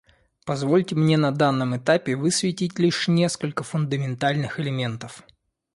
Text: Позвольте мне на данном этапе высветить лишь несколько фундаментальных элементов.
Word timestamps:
Позвольте 0.47 0.95
мне 0.95 1.15
на 1.15 1.31
данном 1.31 1.77
этапе 1.77 2.15
высветить 2.15 2.79
лишь 2.79 3.07
несколько 3.07 3.63
фундаментальных 3.63 4.59
элементов. 4.59 5.21